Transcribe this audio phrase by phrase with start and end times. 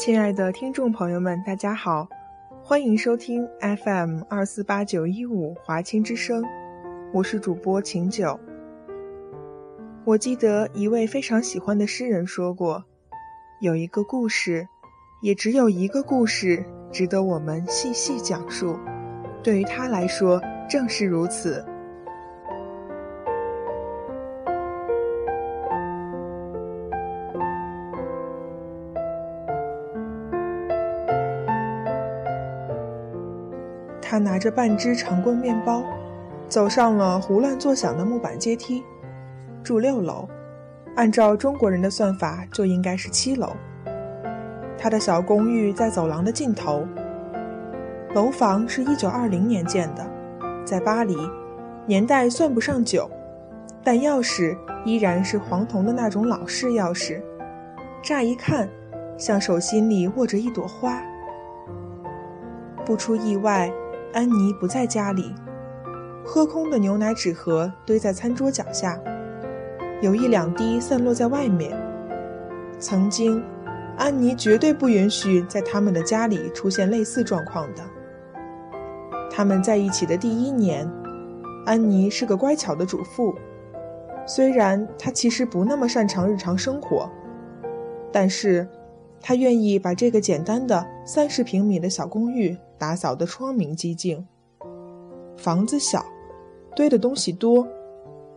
[0.00, 2.08] 亲爱的听众朋友们，大家好，
[2.64, 6.42] 欢迎收听 FM 二四八九一五华清之声，
[7.12, 8.40] 我是主播秦九。
[10.06, 12.82] 我记得一位非常喜欢的诗人说过，
[13.60, 14.66] 有一个故事，
[15.20, 18.78] 也只有一个故事值得我们细细讲述。
[19.42, 21.62] 对于他来说，正是如此。
[34.10, 35.84] 他拿着半只长棍面包，
[36.48, 38.82] 走上了胡乱作响的木板阶梯，
[39.62, 40.28] 住六楼，
[40.96, 43.52] 按照中国人的算法就应该是七楼。
[44.76, 46.84] 他的小公寓在走廊的尽头，
[48.12, 50.04] 楼房是一九二零年建的，
[50.64, 51.16] 在巴黎，
[51.86, 53.08] 年代算不上久，
[53.84, 57.22] 但钥匙依然是黄铜的那种老式钥匙，
[58.02, 58.68] 乍一看，
[59.16, 61.00] 像手心里握着一朵花。
[62.84, 63.72] 不出意外。
[64.12, 65.32] 安妮不在家里，
[66.24, 69.00] 喝空的牛奶纸盒堆在餐桌脚下，
[70.00, 71.70] 有一两滴散落在外面。
[72.78, 73.42] 曾经，
[73.96, 77.82] 安妮绝对不允许在他们的家里出现类似状况的。
[79.30, 80.90] 他们在一起的第一年，
[81.64, 83.34] 安妮是个乖巧的主妇，
[84.26, 87.08] 虽然她其实不那么擅长日常生活，
[88.12, 88.66] 但是。
[89.22, 94.26] 他愿意把这个简单的三十平米的小公寓打扫得窗明几净。
[95.36, 96.02] 房子小，
[96.74, 97.68] 堆的东西多，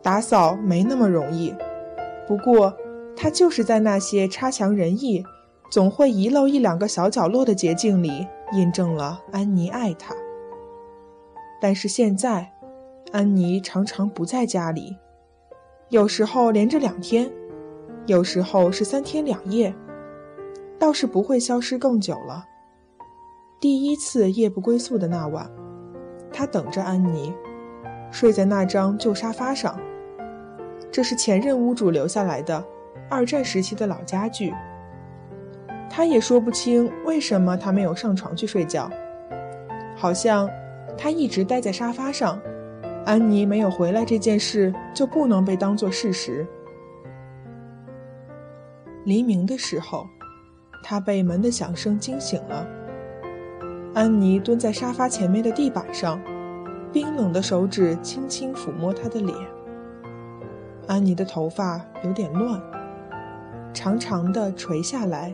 [0.02, 1.56] 打扫没那么容易。
[2.28, 2.76] 不过，
[3.16, 5.24] 他就是在那些差强人意、
[5.72, 10.14] 总会遗漏一两个小角落的捷径里，印证了安妮爱他。
[11.62, 12.52] 但是现在，
[13.14, 14.98] 安妮常常不在家里，
[15.88, 17.32] 有时候连着两天，
[18.08, 19.74] 有时候是三天两夜。
[20.78, 22.46] 倒是不会消失更久了。
[23.64, 25.50] 第一次夜不归宿的那晚，
[26.34, 27.34] 他等着安妮，
[28.12, 29.80] 睡在那张旧沙发上。
[30.92, 32.62] 这是前任屋主留下来的
[33.10, 34.54] 二战时期的老家具。
[35.90, 38.92] 他也说不清为什么他没有上床去睡觉，
[39.96, 40.50] 好像
[40.98, 42.38] 他一直待在沙发上，
[43.06, 46.46] 安妮没有回来这件事就不能被当作事实。
[49.06, 50.06] 黎明的时候。
[50.86, 52.68] 他被门的响声惊醒了。
[53.94, 56.20] 安妮蹲在沙发前面的地板上，
[56.92, 59.38] 冰冷的手指轻轻抚摸她的脸。
[60.88, 62.60] 安妮的头发有点乱，
[63.72, 65.34] 长长的垂下来，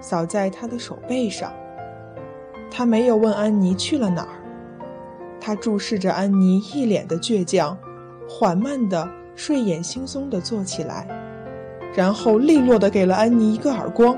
[0.00, 1.52] 扫在她的手背上。
[2.70, 4.38] 他没有问安妮去了哪儿，
[5.40, 7.76] 他注视着安妮一脸的倔强，
[8.28, 11.08] 缓慢的、睡眼惺忪的坐起来，
[11.94, 14.16] 然后利落的给了安妮一个耳光。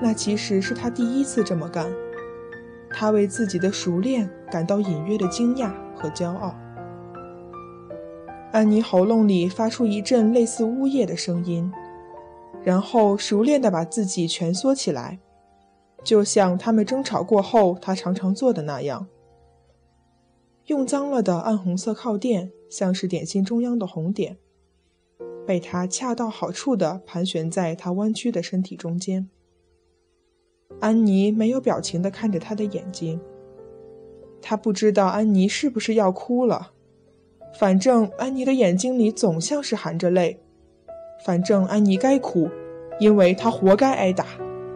[0.00, 1.86] 那其实是他第一次这么干，
[2.92, 6.54] 他为自己的熟练感到隐约的惊讶和骄傲。
[8.52, 11.72] 安妮喉咙里发出一阵类似呜咽的声音，
[12.62, 15.18] 然后熟练地把自己蜷缩起来，
[16.04, 19.06] 就像他们争吵过后他常常做的那样。
[20.66, 24.36] 用脏了的暗红色靠垫像是点心中央的红点，
[25.46, 29.28] 被他恰到好处地盘旋在他弯曲的身体中间。
[30.80, 33.20] 安妮没有表情地看着他的眼睛。
[34.40, 36.72] 他不知道安妮是不是要哭了，
[37.58, 40.40] 反正安妮的眼睛里总像是含着泪。
[41.24, 42.48] 反正安妮该哭，
[42.98, 44.26] 因为她活该挨打，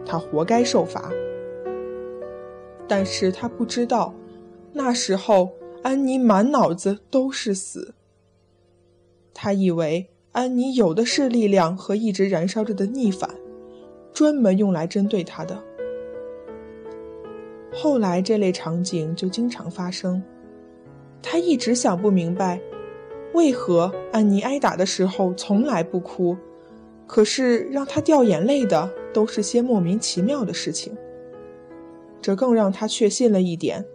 [0.05, 1.11] 她活该受罚。
[2.87, 4.13] 但是他不知道，
[4.71, 5.49] 那时候
[5.83, 7.93] 安妮满脑子都是死。
[9.33, 13.29] 他以为安妮有的是力量和一直燃烧着的逆反，
[14.13, 15.61] 专门用来针对他的。
[17.73, 20.21] 后来，这类场景就经常发生。
[21.21, 22.59] 他一直想不明白，
[23.33, 26.37] 为何安妮挨打的时候从来不哭，
[27.05, 30.95] 可是让他掉眼泪的都是些莫名其妙的事情？
[32.21, 33.85] 这更让他确信了一点：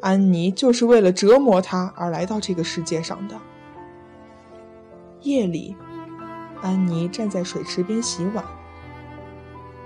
[0.00, 3.36] 安妮就是为了折磨他而来到这个世界上的。
[5.22, 5.76] 夜里，
[6.60, 8.44] 安妮站在水池边洗碗。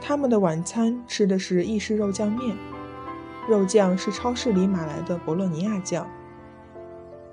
[0.00, 2.56] 他们的晚餐吃的是意式肉酱面，
[3.48, 6.06] 肉酱是超市里买来的博洛尼亚酱。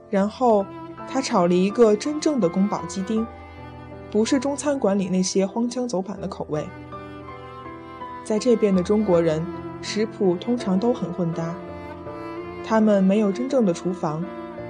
[0.09, 0.65] 然后，
[1.07, 3.27] 他炒了一个真正的宫保鸡丁，
[4.09, 6.65] 不是中餐馆里那些荒腔走板的口味。
[8.23, 9.45] 在这边的中国人，
[9.81, 11.53] 食谱通常都很混搭。
[12.63, 14.23] 他们没有真正的厨房，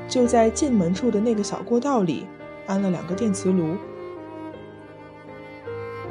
[0.07, 2.25] 就在进门处的那个小过道里
[2.65, 3.75] 安了两个电磁炉。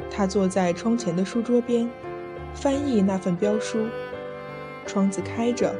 [0.09, 1.89] 他坐在窗前的书桌边，
[2.53, 3.85] 翻译那份标书。
[4.85, 5.75] 窗子开着，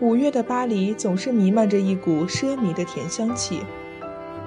[0.00, 3.60] 五月的巴黎总是弥漫着一股奢靡的甜香气。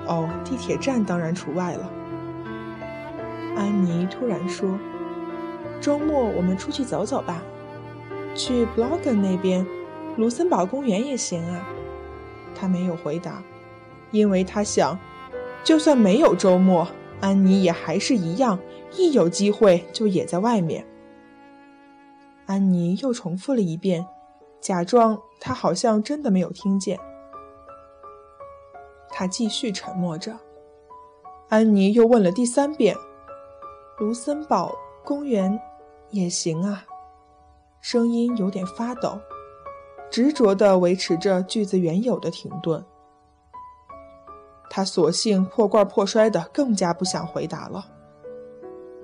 [0.05, 1.91] 哦，地铁站当然除外了。
[3.55, 4.77] 安妮突然说
[5.79, 7.41] ：“周末我们出去走走吧，
[8.35, 9.65] 去 b l o g 那边，
[10.17, 11.67] 卢森堡公园也行啊。”
[12.55, 13.43] 他没有回答，
[14.11, 14.97] 因为他想，
[15.63, 16.87] 就算没有周末，
[17.21, 18.59] 安妮也还是一样。
[18.95, 20.85] 一有机会就也在外面。
[22.45, 24.05] 安妮又重复了一遍，
[24.59, 26.99] 假装她好像真的没有听见。
[29.09, 30.37] 他继续沉默着。
[31.49, 32.95] 安妮又问了第三遍
[33.99, 34.73] ：“卢森堡
[35.05, 35.59] 公园
[36.09, 36.83] 也行啊。”
[37.79, 39.19] 声音有点发抖，
[40.09, 42.83] 执着地维持着句子原有的停顿。
[44.69, 47.85] 他索性破罐破摔的，更加不想回答了。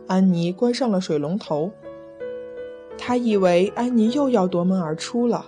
[0.07, 1.71] 安妮关上了水龙头。
[3.01, 5.45] 他以为安妮又要夺门而出了，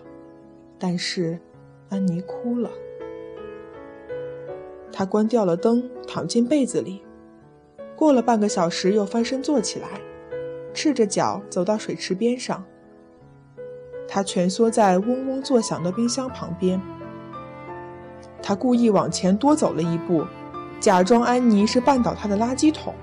[0.79, 1.37] 但是
[1.89, 2.71] 安妮哭了。
[4.91, 7.03] 他关掉了灯，躺进被子里。
[7.95, 9.87] 过了半个小时，又翻身坐起来，
[10.73, 12.63] 赤着脚走到水池边上。
[14.07, 16.81] 他蜷缩在嗡嗡作响的冰箱旁边。
[18.41, 20.25] 他故意往前多走了一步，
[20.79, 22.93] 假装安妮是绊倒他的垃圾桶。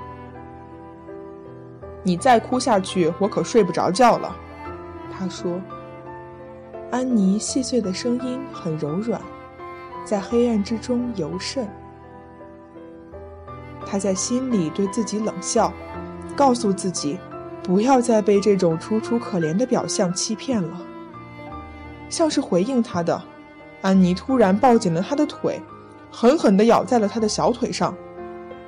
[2.03, 4.37] 你再哭下去，我可睡不着觉了。”
[5.17, 5.61] 他说。
[6.91, 9.21] 安妮细碎的声音很柔软，
[10.07, 11.69] 在黑暗之中尤甚。
[13.85, 15.71] 他在心里对自己冷笑，
[16.35, 17.19] 告诉自己，
[17.63, 20.81] 不要再被这种楚楚可怜的表象欺骗了。
[22.09, 23.23] 像是回应他的，
[23.83, 25.61] 安妮突然抱紧了他的腿，
[26.11, 27.95] 狠狠地咬在了他的小腿上，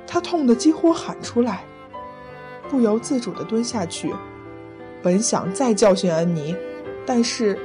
[0.05, 1.63] 他痛得几乎喊出来。
[2.71, 4.09] 不由自主地蹲下去，
[5.03, 6.55] 本想再教训安妮，
[7.05, 7.59] 但是，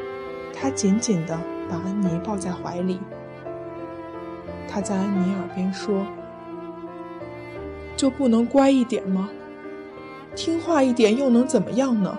[0.53, 1.38] 他紧紧地
[1.70, 2.99] 把安妮抱在怀里。
[4.69, 6.05] 他在安妮耳边说
[7.97, 9.31] ：“就不能乖一点吗？
[10.35, 12.19] 听话一点又能怎么样呢？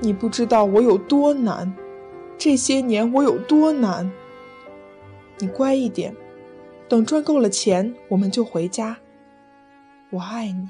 [0.00, 1.70] 你不知道我有多难，
[2.38, 4.10] 这些年我有多难。
[5.36, 6.16] 你乖一点，
[6.88, 8.96] 等赚够了钱，我们就回家。
[10.08, 10.66] 我爱你。”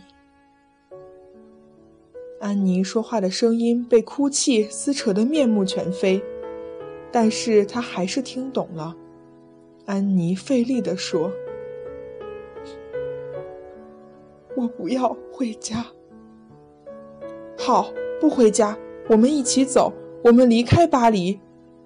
[2.41, 6.23] 安妮说话的声音被哭泣撕扯得面目全非，
[7.11, 8.97] 但是她还是听懂了。
[9.87, 11.33] 安妮费力地说
[14.55, 15.85] ：“我不要回家。
[17.59, 17.91] 好，
[18.21, 18.79] 不回家，
[19.09, 19.93] 我们一起走，
[20.23, 21.41] 我们离开巴黎，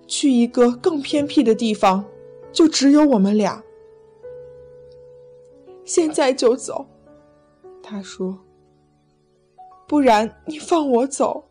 [0.06, 2.04] 去一个更偏僻的地方，
[2.52, 3.64] 就只有我们俩。
[5.84, 6.86] 现在就走。”
[7.82, 8.38] 他说。
[9.92, 11.50] 不然，你放我走。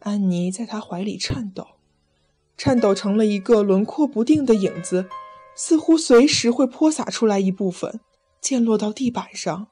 [0.00, 1.64] 安妮在他怀里颤抖，
[2.56, 5.08] 颤抖成了一个轮廓不定的影子，
[5.54, 8.00] 似乎随时会泼洒出来一部分，
[8.40, 9.68] 溅落到地板上。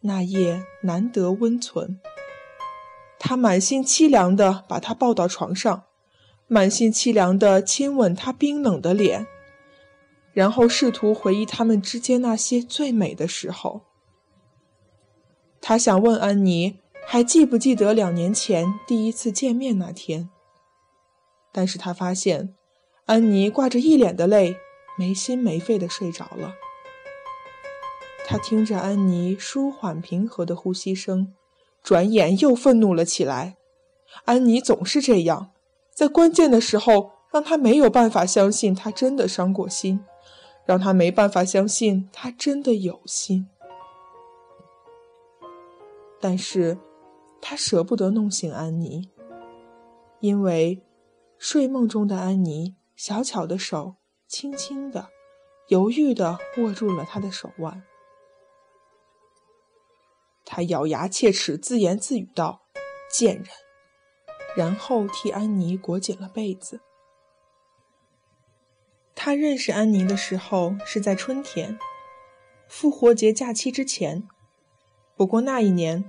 [0.00, 2.00] 那夜难得温存，
[3.18, 5.84] 他满心凄凉地把她抱到床上，
[6.48, 9.26] 满心凄凉地亲吻她冰冷的脸，
[10.32, 13.91] 然后试图回忆他们之间那些最美的时候。
[15.64, 20.28] 他想问安妮还记不记得两年前第一次见面那天，
[21.52, 22.52] 但是他发现
[23.06, 24.56] 安妮挂着一脸的泪，
[24.98, 26.54] 没心没肺的睡着了。
[28.26, 31.32] 他听着安妮舒缓平和的呼吸声，
[31.80, 33.56] 转眼又愤怒了起来。
[34.24, 35.52] 安妮总是这样，
[35.94, 40.04] 在关键的时候让他没有办法相信他真的伤过心，
[40.66, 43.48] 让他没办法相信他真的有心。
[46.22, 46.78] 但是，
[47.40, 49.10] 他舍不得弄醒安妮，
[50.20, 50.80] 因为
[51.36, 53.96] 睡梦中的安妮小巧的手
[54.28, 55.08] 轻轻的
[55.66, 57.82] 犹豫地握住了他的手腕。
[60.44, 62.62] 他咬牙切齿，自言自语道
[63.12, 63.46] ：“贱人！”
[64.56, 66.80] 然后替安妮裹紧了被子。
[69.16, 71.76] 他认识安妮的时候是在春天，
[72.68, 74.28] 复活节假期之前。
[75.22, 76.02] 不过那一年，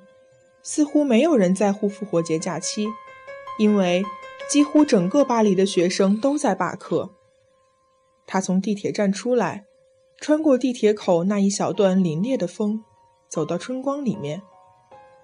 [0.64, 2.88] 似乎没有人在乎复活节假期，
[3.60, 4.04] 因为
[4.50, 7.12] 几乎整个巴黎的学生都在罢课。
[8.26, 9.66] 他从地铁站出来，
[10.20, 12.84] 穿过地铁口那一小段凛冽的风，
[13.30, 14.42] 走到春光里面，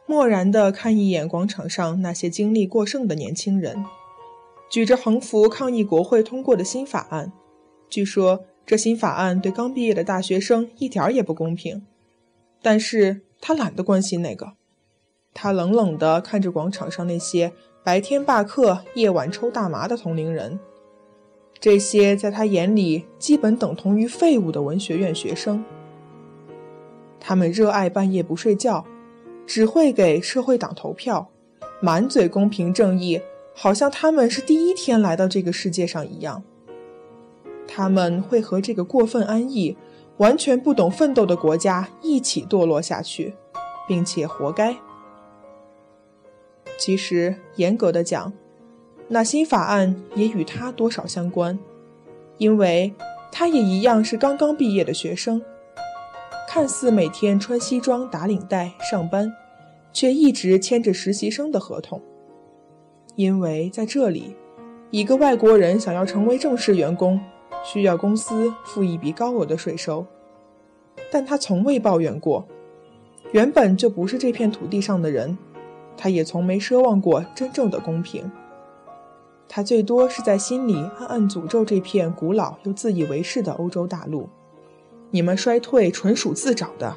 [0.06, 3.84] 漠然地看一眼广场上那些精力过剩的年轻人，
[4.70, 7.34] 举着横幅抗议国会通过的新法案。
[7.90, 11.88] 据说这新法案对刚毕业的大学生一点儿也不公平，
[12.62, 14.54] 但是他懒得关心那个。
[15.34, 20.60] 他冷冷地看着广场上那些白天罢课、夜晚抽大麻的同龄人，
[21.60, 25.64] 这些在他眼里基本等同于废物的文学院学生。
[27.20, 28.86] 他们热爱半夜不睡觉，
[29.46, 31.30] 只会给社会党投票，
[31.80, 33.22] 满嘴公平正义，
[33.54, 36.44] 好像他们是第一天来到这个世界上一样。
[37.68, 39.78] 他们会和这个过分安逸、
[40.20, 43.34] 完全不懂奋斗的国家一起堕落下去，
[43.88, 44.76] 并且活该。
[46.78, 48.32] 其实，严格的讲，
[49.08, 51.58] 那新法案也与他多少相关，
[52.38, 52.94] 因为
[53.32, 55.42] 他也一样是刚刚毕业的学生，
[56.48, 59.34] 看似每天穿西装打领带上班，
[59.94, 62.02] 却一直签着实习生的合同。
[63.16, 64.36] 因为在这里，
[64.92, 67.20] 一个外国人想要成为正式员工。
[67.64, 70.06] 需要公司付一笔高额的税收，
[71.12, 72.48] 但他从未抱怨过。
[73.32, 75.38] 原本就不是这片土地上的人，
[75.96, 78.32] 他也从没奢望过真正的公平。
[79.48, 84.30] 他最多是在心里暗暗诅咒这片古老又自以为是的欧洲大陆：
[85.12, 86.96] 你们衰退纯属自找的。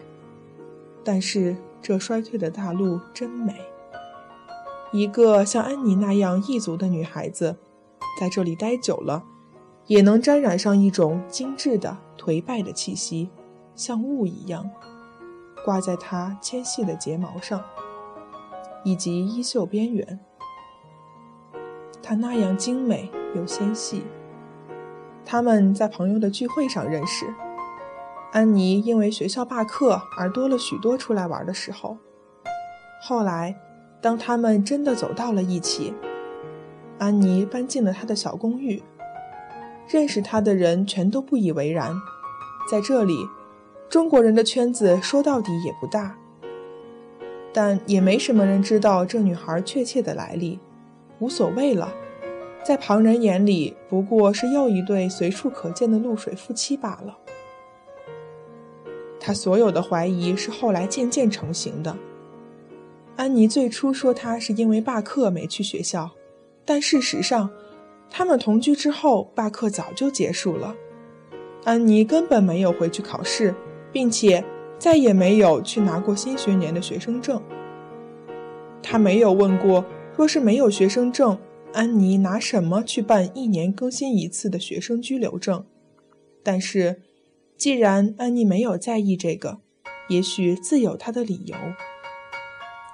[1.05, 3.55] 但是这衰退的大陆真美。
[4.93, 7.57] 一个像安妮那样异族的女孩子，
[8.21, 9.25] 在这里待久了。
[9.87, 13.31] 也能沾染上一种精致的颓败的气息，
[13.75, 14.71] 像雾一样，
[15.65, 17.63] 挂在她纤细的睫毛上，
[18.85, 20.21] 以及衣袖边缘。
[22.03, 24.05] 她那样精美又纤细。
[25.25, 27.33] 他们在朋友的聚会上认识。
[28.33, 31.99] 安妮因为学校罢课而多了许多出来玩的时候。
[33.03, 33.55] 后来，
[34.01, 35.93] 当他们真的走到了一起，
[36.99, 38.83] 安妮搬进了他的小公寓。
[39.93, 41.95] 认识他的人全都不以为然，
[42.71, 43.29] 在这里，
[43.91, 46.17] 中国人的圈子说到底也不大，
[47.53, 50.59] 但也没什么人知道这女孩确切的来历，
[51.19, 51.93] 无所谓了，
[52.65, 57.19] 在旁人眼里不过是又一对随处可见的露水夫妻罢了。
[59.21, 61.95] 他所有的怀疑是后来渐渐成型的。
[63.17, 66.11] 安妮最初说他是因为罢课没去学校，
[66.65, 67.51] 但事实上。
[68.15, 70.77] 他们同居之后，罢课早就结束了。
[71.65, 73.55] 安妮根本没有回去考试，
[73.91, 74.45] 并且
[74.79, 77.43] 再也没有去拿过新学年的学生证。
[78.83, 81.39] 他没有问过，若是没有学生证，
[81.73, 85.65] 安妮拿什么去办一年更新一次的学生居留证？
[86.45, 87.01] 但是，
[87.57, 89.61] 既然安妮没有在意这个，
[90.09, 91.57] 也许自有她的理由。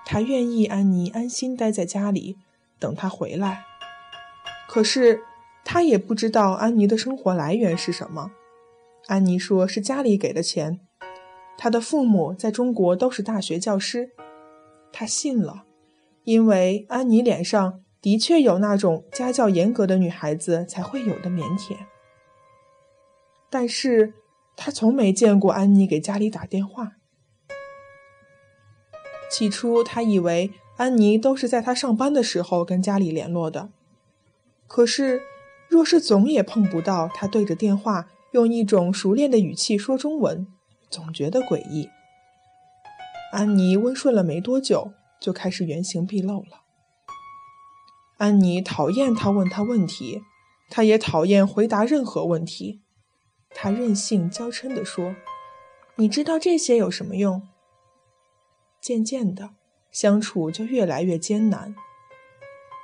[0.06, 2.37] 他愿意安妮安心待在家里，
[2.78, 3.64] 等他回来。
[4.68, 5.22] 可是，
[5.64, 8.30] 他也不知道安妮的生活来源是什么。
[9.06, 10.80] 安妮说是家里给的钱，
[11.56, 14.10] 他的父母在中国都是大学教师。
[14.92, 15.64] 他信了，
[16.25, 21.75] 因为安妮脸上的确有那种家教严格的女孩子才会有的腼腆。
[23.48, 24.12] 但是，
[24.54, 26.92] 他从没见过安妮给家里打电话。
[29.30, 33.70] 起初，他以为安妮都是在他上班的时候跟家里联络的。
[34.68, 35.22] 可是，
[35.66, 40.46] 若是总也碰不到他对着电话用一种熟练的语气说中文，
[40.90, 41.88] 总觉得诡异。
[43.32, 46.62] 安妮温顺了没多久，就开始原形毕露了。
[48.18, 50.22] 安妮讨厌他问他问题，
[50.70, 52.82] 他也讨厌回答任何问题。
[53.50, 55.16] 他任性娇嗔地说
[55.96, 57.48] ：“你知道这些有什么用？”
[58.80, 59.50] 渐渐的，
[59.90, 61.75] 相处就越来越艰难。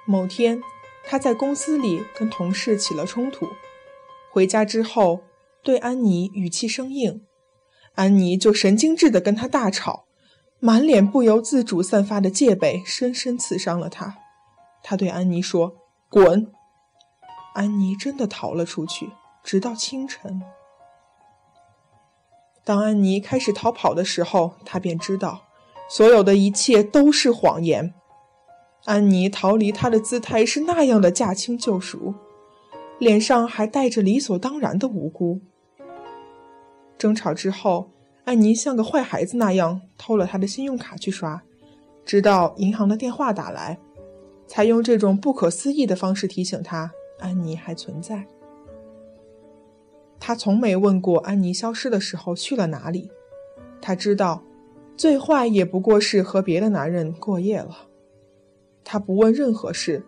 [0.07, 0.63] 某天。
[1.07, 3.49] 他在公司里跟同事起了冲突，
[4.31, 5.21] 回家之后
[5.63, 7.25] 对安妮语气生硬，
[7.95, 10.07] 安妮就神经质地跟他大吵，
[10.59, 14.17] 满脸不由自主散发的戒备深深刺伤了他。
[14.83, 15.77] 他对安妮说
[16.09, 16.53] ：“滚！”
[17.55, 19.11] 安妮真的逃了出去，
[19.43, 20.43] 直到清晨。
[22.65, 25.43] 当安妮开始逃跑的时候，他便知道，
[25.89, 27.95] 所有的一切都是谎言。
[28.85, 32.15] 安妮逃离他的姿态是那样的驾轻就熟，
[32.99, 35.41] 脸上还带着理所当然的无辜。
[36.99, 37.91] 争吵之后，
[38.25, 41.43] 安妮像个坏孩子那样偷了他的信用卡去刷，
[42.05, 43.79] 直到银行的电话打来，
[44.47, 48.27] 才用这种不可思议的方式提醒他安妮还存在。
[50.21, 53.11] 他从没问过安妮消失的时候去了哪里。
[53.81, 54.43] 他知道，
[54.95, 57.89] 最坏也不过是和别的男人过夜了。
[58.85, 60.05] 他不问任何事，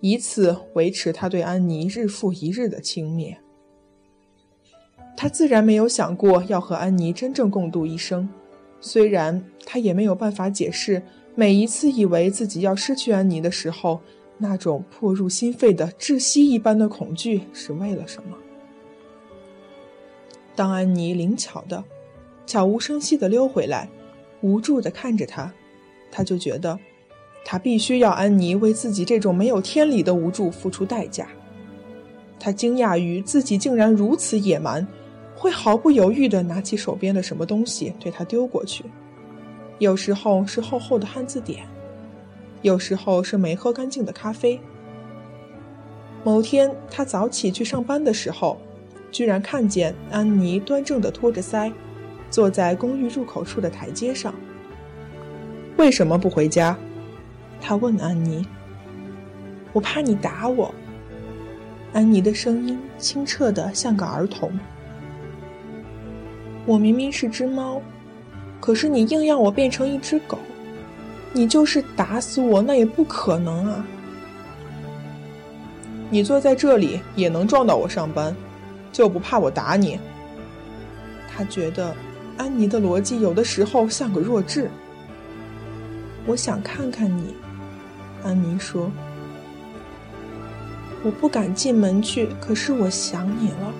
[0.00, 3.36] 以此维持他对安妮日复一日的轻蔑。
[5.16, 8.28] 他自然没有想过要和安妮真正共度一生，
[8.80, 11.02] 虽然他也没有办法解释
[11.34, 14.00] 每一次以为自己要失去安妮的时候，
[14.38, 18.36] 那种迫入心肺的窒息一般的恐惧是为了什么。
[20.56, 21.82] 当安妮灵巧的、
[22.46, 23.88] 悄无声息地溜回来，
[24.40, 25.52] 无助地看着他，
[26.10, 26.78] 他就觉得，
[27.44, 31.28] 他必须要安妮为自己这种没有天理的无助付出代价。
[32.40, 34.86] 他惊讶于自己竟然如此野蛮，
[35.36, 38.84] 会毫不犹豫地拿起手边的什么东西对他丢过去。
[39.78, 41.66] 有时候是厚厚的汉字典，
[42.62, 44.58] 有时候是没喝干净的咖啡。
[46.24, 48.58] 某天，他早起去上班的时候。
[49.12, 51.72] 居然看见安妮端正地托着腮，
[52.30, 54.34] 坐在公寓入口处的台阶上。
[55.76, 56.76] 为什么不回家？
[57.60, 58.46] 他问安妮。
[59.72, 60.74] 我怕你打我。
[61.92, 64.50] 安妮的声音清澈的像个儿童。
[66.66, 67.80] 我明明是只猫，
[68.60, 70.38] 可是你硬要我变成一只狗，
[71.32, 73.86] 你就是打死我那也不可能啊！
[76.10, 78.34] 你坐在这里也能撞到我上班。
[78.92, 79.98] 就不怕我打你？
[81.28, 81.92] 他觉得
[82.36, 84.70] 安妮的逻辑有的时候像个弱智。
[86.26, 87.34] 我想看看你，
[88.24, 88.90] 安妮说。
[91.04, 93.72] 我不敢进门去，可是我想你了。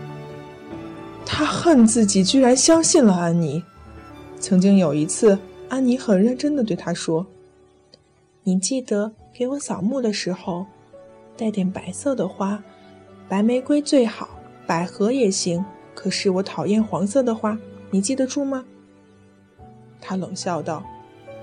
[1.27, 3.65] 他恨自己居然相信了安妮。
[4.39, 7.27] 曾经有一次，安妮很认真的对他说
[8.45, 10.67] ：“你记得给我扫墓的时候，
[11.37, 12.63] 带点白色的花，
[13.29, 14.29] 白玫瑰最好。”
[14.67, 15.63] 百合也行，
[15.95, 17.59] 可是我讨厌黄色的花，
[17.91, 18.65] 你记得住吗？
[20.01, 20.83] 他冷笑道：“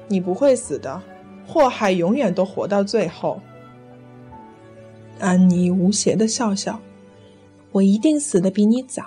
[0.10, 1.00] 你不会死的，
[1.46, 3.42] 祸害永远都活到最后。”
[5.20, 6.82] 安妮无邪的笑笑
[7.74, 9.04] ：“我一定死的比你早。”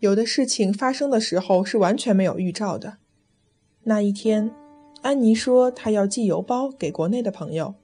[0.00, 2.96] 有的事情发生的时候是完全没有预兆的。
[3.84, 4.50] 那一天，
[5.02, 7.74] 安妮说她要寄邮包给国内的朋友。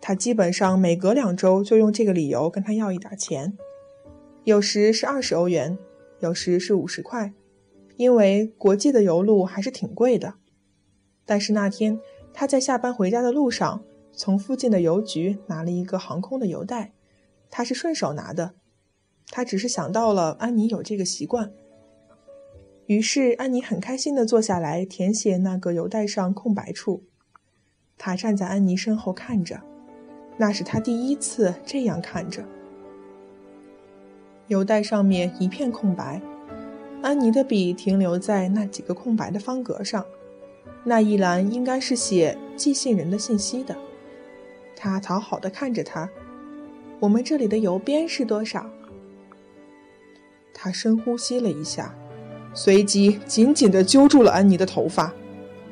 [0.00, 3.56] 她基本上每隔两周就用这个理由跟他要一点钱，
[4.42, 5.78] 有时是二十欧元，
[6.18, 7.32] 有时是五十块，
[7.96, 10.34] 因为国际的邮路还是挺贵的。
[11.32, 11.98] 但是那天
[12.34, 16.92] 他在下班回家的路上，从附近的邮局拿了一个航空的邮袋，
[17.48, 18.52] 他是顺手拿的，
[19.30, 21.50] 他只是想到了安妮有这个习惯。
[22.84, 27.04] 于是安妮很开心地坐下来填写那个邮袋上空白处，
[27.96, 29.62] 他站在安妮身后看着。
[30.36, 32.44] 那是他第一次这样看着，
[34.48, 36.20] 邮袋上面一片空白，
[37.00, 40.04] 安妮的笔停留在那几个空白的方格上，
[40.84, 43.76] 那一栏应该是写寄信人的信息的。
[44.74, 46.08] 他讨好的看着他，
[46.98, 48.66] 我们这里的邮编是多少？
[50.52, 51.94] 他深呼吸了一下，
[52.52, 55.12] 随即紧紧的揪住了安妮的头发。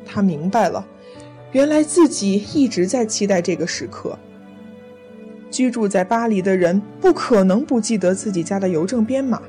[0.07, 0.87] 他明白了，
[1.53, 4.18] 原来自己一直在期待这个时刻。
[5.51, 9.42] 居住在巴黎的人不可能不记得自己家的邮政编码，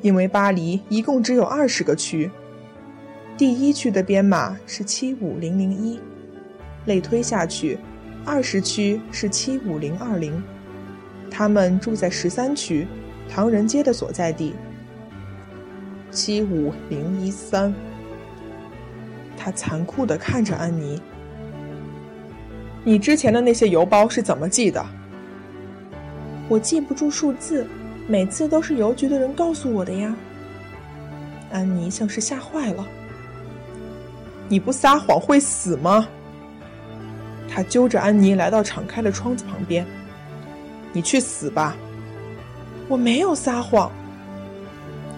[0.00, 2.30] 因为巴黎一共只有二十个区。
[3.36, 5.98] 第一区的编码是七五零零一，
[6.86, 7.76] 类推下去，
[8.24, 10.40] 二十区是七五零二零。
[11.28, 12.86] 他们住在十三区，
[13.28, 14.54] 唐人街的所在地。
[16.12, 17.74] 七五零一三。
[19.36, 21.02] 他残酷地看着安妮
[22.84, 24.86] ：“你之前的那些邮包是怎么寄的？”
[26.48, 27.66] 我记不住数字，
[28.06, 30.14] 每次都是邮局的人告诉我的呀。
[31.50, 32.86] 安妮像是吓坏了。
[34.54, 36.06] 你不撒谎会死吗？
[37.48, 39.84] 他揪着安妮来到敞开的窗子旁边。
[40.92, 41.74] 你去死吧！
[42.86, 43.90] 我没有撒谎。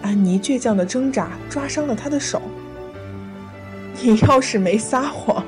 [0.01, 2.41] 安妮倔强的挣扎，抓伤了他的手。
[4.01, 5.45] 你要是没撒谎，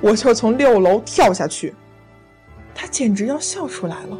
[0.00, 1.74] 我就从六楼跳下去。
[2.74, 4.18] 他简直要笑出来了。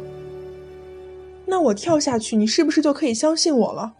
[1.47, 3.91] 那我跳下去，你是不是就可以相信我了？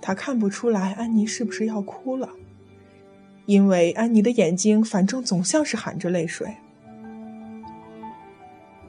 [0.00, 2.30] 他看不出来安妮是不是要哭了，
[3.46, 6.56] 因为安妮的眼睛反正总像是含着泪水。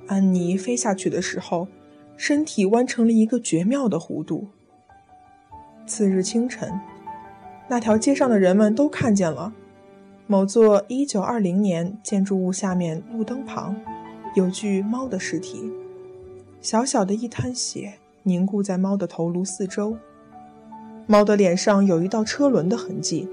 [0.07, 1.67] 安妮飞下去的时候，
[2.15, 4.47] 身体弯成了一个绝妙的弧度。
[5.85, 6.71] 次日清晨，
[7.67, 9.53] 那条街上的人们都看见了，
[10.27, 13.75] 某座1920年建筑物下面路灯旁，
[14.35, 15.71] 有具猫的尸体，
[16.61, 19.97] 小小的一滩血凝固在猫的头颅四周，
[21.07, 23.27] 猫的脸上有一道车轮的痕迹。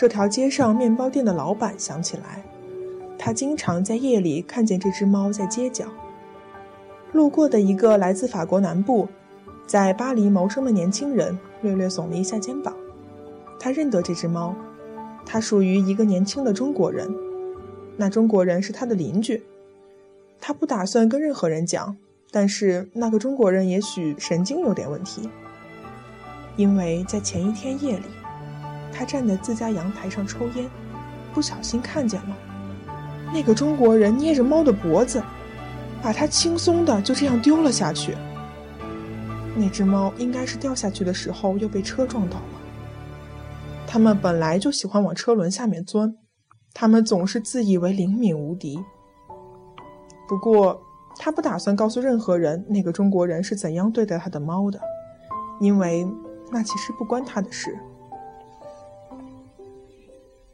[0.00, 2.42] 这条街上面包店的老板想起来。
[3.18, 5.84] 他经常在夜里看见这只猫在街角。
[7.12, 9.06] 路过的一个来自法国南部，
[9.66, 12.74] 在巴黎谋生的年轻人略略耸了一下肩膀。
[13.58, 14.56] 他认得这只猫，
[15.26, 17.14] 它属于一个年轻的中国人。
[17.98, 19.42] 那中国人是他的邻居。
[20.40, 21.94] 他不打算跟任何人讲，
[22.30, 25.28] 但是那个中国人也许神经有点问题，
[26.56, 28.04] 因为在前一天夜里，
[28.92, 30.68] 他站在自家阳台上抽烟，
[31.32, 32.36] 不小心看见了。
[33.32, 35.22] 那个中国人捏着猫的脖子，
[36.02, 38.16] 把它轻松的就这样丢了下去。
[39.56, 42.60] 那只猫应该是掉下去的时候又被车撞倒了。
[43.86, 46.14] 它们本来就喜欢往车轮下面钻，
[46.72, 48.78] 它们总是自以为灵敏无敌。
[50.28, 50.80] 不过，
[51.18, 54.80] 他不打算告诉任何人那个中国人是怎样对待他的猫的，
[55.60, 56.06] 因为
[56.52, 57.76] 那其实不关他的事。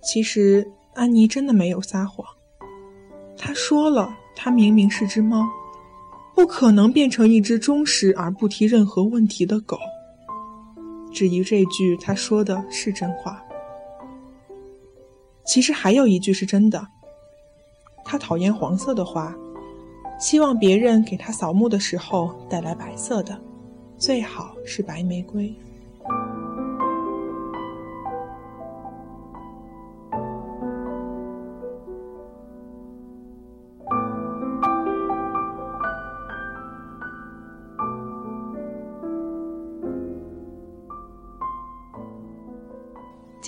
[0.06, 0.64] 其实，
[0.94, 2.24] 安妮真的没有撒谎。
[3.36, 5.44] 他说了，他明明是只猫，
[6.32, 9.76] 不可能变成一只忠实而不提任何问题的狗。
[11.12, 13.42] 至于这句他说的是真话，
[15.44, 16.86] 其实还有一句是真的。
[18.04, 19.34] 他讨厌黄色的花，
[20.20, 23.36] 希望别人给他扫墓的时候带来白色的，
[23.98, 25.52] 最好是白玫瑰。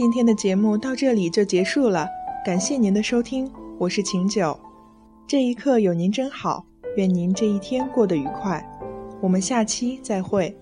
[0.09, 2.09] 今天的节目到这里就结束了，
[2.43, 4.59] 感谢您的收听，我是晴九。
[5.27, 6.65] 这一刻有您真好，
[6.97, 8.67] 愿您这一天过得愉快，
[9.21, 10.57] 我们下期再会。